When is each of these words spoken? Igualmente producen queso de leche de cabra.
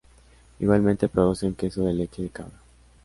Igualmente 0.57 1.09
producen 1.09 1.53
queso 1.53 1.83
de 1.85 1.93
leche 1.93 2.23
de 2.23 2.29
cabra. 2.31 2.59